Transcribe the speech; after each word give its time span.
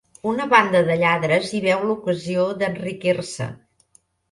Una 0.29 0.45
banda 0.53 0.79
de 0.87 0.95
lladres 1.01 1.51
hi 1.51 1.61
veu 1.67 1.85
l'ocasió 1.91 2.49
d'enriquir-se. 2.65 3.53